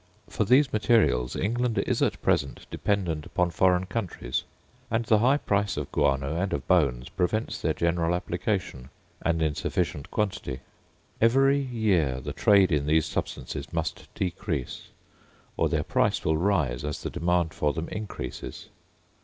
For 0.27 0.45
these 0.45 0.73
materials 0.73 1.35
England 1.35 1.77
is 1.77 2.01
at 2.01 2.19
present 2.23 2.65
dependent 2.71 3.27
upon 3.27 3.51
foreign 3.51 3.85
countries, 3.85 4.45
and 4.89 5.05
the 5.05 5.19
high 5.19 5.37
price 5.37 5.77
of 5.77 5.91
guano 5.91 6.35
and 6.37 6.51
of 6.53 6.67
bones 6.67 7.07
prevents 7.09 7.61
their 7.61 7.75
general 7.75 8.15
application, 8.15 8.89
and 9.21 9.43
in 9.43 9.53
sufficient 9.53 10.09
quantity. 10.09 10.61
Every 11.21 11.59
year 11.59 12.19
the 12.19 12.33
trade 12.33 12.71
in 12.71 12.87
these 12.87 13.05
substances 13.05 13.71
must 13.71 14.11
decrease, 14.15 14.87
or 15.55 15.69
their 15.69 15.83
price 15.83 16.25
will 16.25 16.35
rise 16.35 16.83
as 16.83 17.03
the 17.03 17.11
demand 17.11 17.53
for 17.53 17.71
them 17.71 17.87
increases. 17.89 18.69